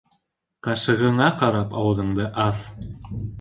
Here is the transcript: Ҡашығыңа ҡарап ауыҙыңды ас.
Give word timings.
Ҡашығыңа 0.67 1.27
ҡарап 1.41 1.75
ауыҙыңды 1.83 2.27
ас. 2.47 2.65